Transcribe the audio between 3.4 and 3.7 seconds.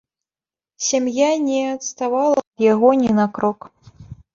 крок.